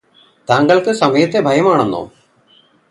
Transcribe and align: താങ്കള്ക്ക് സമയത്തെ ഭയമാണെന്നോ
താങ്കള്ക്ക് 0.47 0.91
സമയത്തെ 0.93 1.39
ഭയമാണെന്നോ 1.39 2.03